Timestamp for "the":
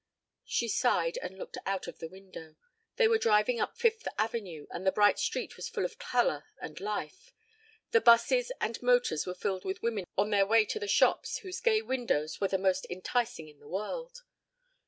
1.99-2.09, 4.83-4.91, 7.91-8.01, 10.79-10.87, 12.47-12.57, 13.59-13.67